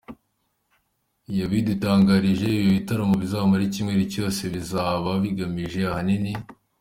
[1.39, 6.33] yabidutangarije, ibi bitaramo bizamara icyumweru cyose bizaba bigamije ahanini.